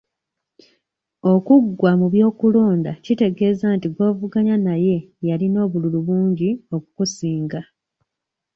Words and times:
Okuggwa 1.33 1.91
mu 1.99 2.07
by'okulonda 2.13 2.91
kitegeeza 3.03 3.67
nti 3.75 3.87
gw'ovuganya 3.93 4.55
naye 4.65 4.95
yalina 5.27 5.57
obululu 5.65 5.99
bungi 6.07 6.49
okukusinga. 6.75 7.61